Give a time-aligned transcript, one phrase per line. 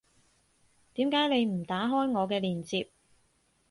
[0.95, 2.89] 點解你唔打開我嘅鏈接